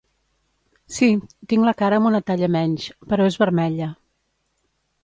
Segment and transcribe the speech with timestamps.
[0.95, 1.09] Sí,
[1.53, 3.93] tinc la cara amb una talla menys, però és vermella.